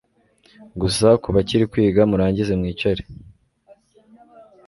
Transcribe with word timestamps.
Gusa 0.81 1.07
ku 1.21 1.27
bakiri 1.35 1.63
kwiga, 1.71 2.01
murangize 2.09 2.53
mwicare 2.59 3.03